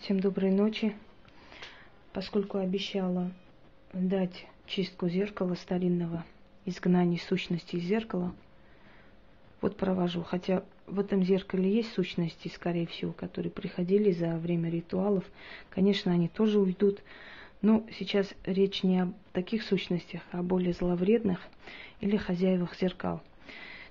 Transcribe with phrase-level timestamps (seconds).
[0.00, 0.96] Всем доброй ночи.
[2.14, 3.30] Поскольку обещала
[3.92, 6.24] дать чистку зеркала старинного,
[6.64, 8.34] изгнание сущности из зеркала,
[9.60, 10.22] вот провожу.
[10.22, 15.24] Хотя в этом зеркале есть сущности, скорее всего, которые приходили за время ритуалов.
[15.68, 17.02] Конечно, они тоже уйдут.
[17.60, 21.40] Но сейчас речь не о таких сущностях, а о более зловредных
[22.00, 23.20] или хозяевах зеркал.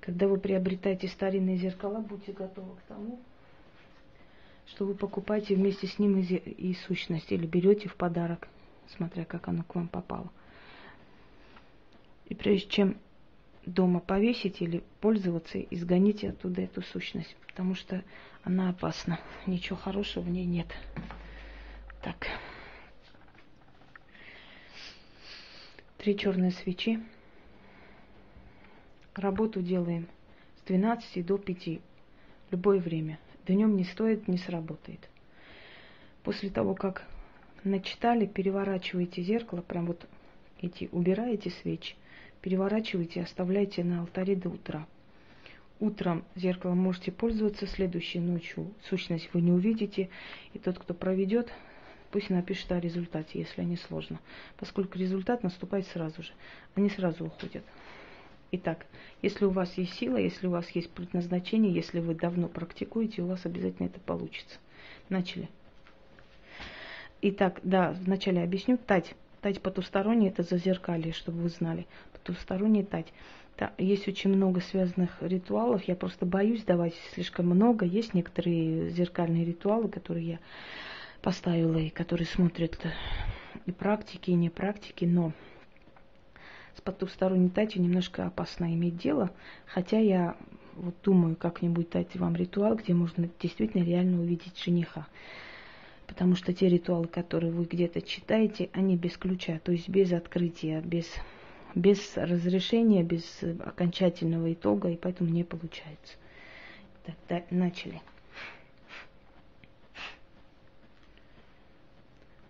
[0.00, 3.18] Когда вы приобретаете старинные зеркала, будьте готовы к тому,
[4.66, 8.48] что вы покупаете вместе с ним и, и сущность, или берете в подарок,
[8.96, 10.30] смотря как оно к вам попало.
[12.26, 12.96] И прежде чем
[13.64, 18.02] дома повесить или пользоваться, изгоните оттуда эту сущность, потому что
[18.42, 19.20] она опасна.
[19.46, 20.68] Ничего хорошего в ней нет.
[22.02, 22.28] Так.
[25.98, 27.02] Три черные свечи.
[29.14, 30.06] Работу делаем
[30.58, 31.80] с 12 до 5.
[32.50, 33.18] Любое время.
[33.46, 35.08] Днем не стоит, не сработает.
[36.24, 37.06] После того, как
[37.62, 40.04] начитали, переворачиваете зеркало, прям вот
[40.60, 41.94] эти, убираете свечи,
[42.40, 44.86] переворачиваете, оставляйте на алтаре до утра.
[45.78, 50.08] Утром зеркало можете пользоваться, следующей ночью сущность вы не увидите,
[50.52, 51.52] и тот, кто проведет,
[52.10, 54.18] пусть напишет о результате, если не сложно,
[54.56, 56.32] поскольку результат наступает сразу же,
[56.74, 57.62] они сразу уходят.
[58.52, 58.86] Итак,
[59.22, 63.26] если у вас есть сила, если у вас есть предназначение, если вы давно практикуете, у
[63.26, 64.58] вас обязательно это получится.
[65.08, 65.48] Начали.
[67.22, 68.78] Итак, да, вначале объясню.
[68.78, 69.14] Тать.
[69.40, 71.86] Тать потусторонний– это зазеркалье, чтобы вы знали.
[72.12, 73.12] Потусторонний тать.
[73.58, 75.84] Да, есть очень много связанных ритуалов.
[75.84, 77.84] Я просто боюсь давать слишком много.
[77.86, 80.38] Есть некоторые зеркальные ритуалы, которые я
[81.22, 82.78] поставила и которые смотрят
[83.64, 85.32] и практики, и не практики, но
[86.76, 89.30] с потусторонней татью немножко опасно иметь дело,
[89.66, 90.36] хотя я
[90.74, 95.06] вот думаю как-нибудь дать вам ритуал, где можно действительно реально увидеть жениха.
[96.06, 100.80] Потому что те ритуалы, которые вы где-то читаете, они без ключа, то есть без открытия,
[100.80, 101.06] без,
[101.74, 106.14] без разрешения, без окончательного итога, и поэтому не получается.
[107.04, 108.00] Так, да, начали.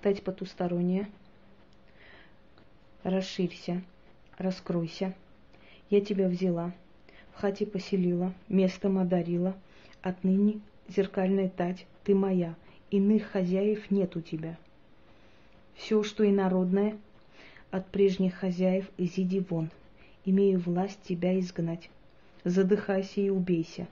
[0.03, 1.09] Дать потустороннее.
[3.04, 3.82] Расширься
[4.38, 5.14] раскройся.
[5.91, 6.72] Я тебя взяла,
[7.34, 9.54] в хате поселила, местом одарила.
[10.02, 12.54] Отныне зеркальная тать, ты моя,
[12.91, 14.56] иных хозяев нет у тебя.
[15.74, 16.97] Все, что инородное,
[17.70, 19.70] от прежних хозяев изиди вон.
[20.24, 21.91] Имею власть тебя изгнать.
[22.44, 23.86] Задыхайся и убейся.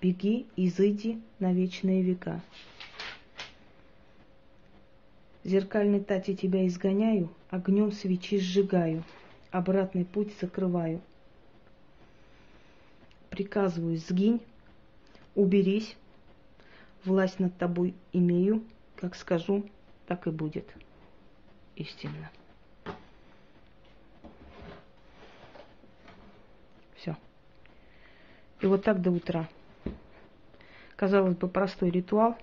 [0.00, 2.40] Беги, изыди на вечные века.
[5.44, 9.04] Зеркальной тати тебя изгоняю, огнем свечи сжигаю
[9.50, 11.00] обратный путь закрываю.
[13.30, 14.40] Приказываю, сгинь,
[15.34, 15.96] уберись,
[17.04, 18.62] власть над тобой имею,
[18.96, 19.64] как скажу,
[20.06, 20.66] так и будет.
[21.76, 22.30] Истинно.
[26.96, 27.16] Все.
[28.60, 29.48] И вот так до утра.
[30.96, 32.36] Казалось бы, простой ритуал,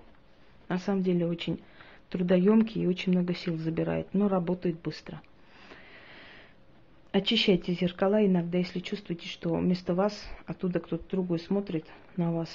[0.68, 1.62] на самом деле очень
[2.10, 5.22] трудоемкий и очень много сил забирает, но работает быстро.
[7.18, 11.84] Очищайте зеркала иногда, если чувствуете, что вместо вас оттуда кто-то другой смотрит
[12.16, 12.48] на вас.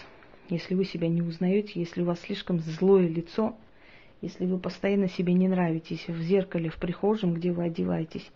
[0.48, 3.58] Если вы себя не узнаете, если у вас слишком злое лицо,
[4.22, 8.32] если вы постоянно себе не нравитесь в зеркале, в прихожем, где вы одеваетесь,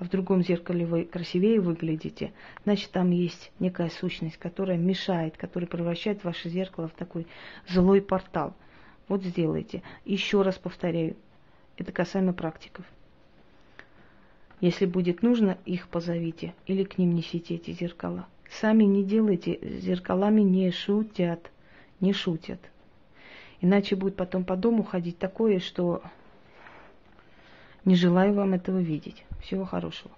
[0.00, 2.32] а в другом зеркале вы красивее выглядите,
[2.64, 7.28] значит там есть некая сущность, которая мешает, которая превращает ваше зеркало в такой
[7.68, 8.52] злой портал.
[9.06, 9.84] Вот сделайте.
[10.04, 11.14] Еще раз повторяю,
[11.76, 12.84] это касаемо практиков.
[14.60, 18.26] Если будет нужно, их позовите или к ним несите эти зеркала.
[18.50, 21.50] Сами не делайте, зеркалами не шутят,
[22.00, 22.60] не шутят.
[23.60, 26.02] Иначе будет потом по дому ходить такое, что
[27.84, 29.24] не желаю вам этого видеть.
[29.40, 30.10] Всего хорошего.